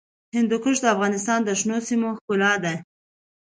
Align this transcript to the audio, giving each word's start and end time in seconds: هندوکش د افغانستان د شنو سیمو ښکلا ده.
هندوکش 0.35 0.77
د 0.81 0.85
افغانستان 0.95 1.39
د 1.43 1.49
شنو 1.59 1.77
سیمو 1.87 2.09
ښکلا 2.17 2.53
ده. 2.63 2.73